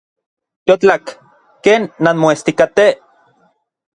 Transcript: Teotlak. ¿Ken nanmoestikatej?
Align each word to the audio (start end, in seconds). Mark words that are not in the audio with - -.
Teotlak. 0.69 1.11
¿Ken 1.67 1.85
nanmoestikatej? 2.07 2.91